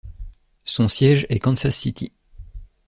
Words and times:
Son 0.63 0.87
siège 0.87 1.27
est 1.29 1.37
Kansas 1.37 1.75
City. 1.75 2.11